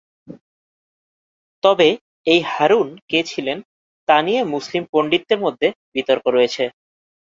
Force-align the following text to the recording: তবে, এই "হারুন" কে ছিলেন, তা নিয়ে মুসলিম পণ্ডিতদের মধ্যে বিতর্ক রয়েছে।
তবে, 1.63 1.87
এই 2.27 2.41
"হারুন" 2.47 2.87
কে 3.09 3.19
ছিলেন, 3.23 3.57
তা 4.07 4.15
নিয়ে 4.21 4.41
মুসলিম 4.53 4.83
পণ্ডিতদের 4.91 5.39
মধ্যে 5.39 5.67
বিতর্ক 5.95 6.25
রয়েছে। 6.27 6.63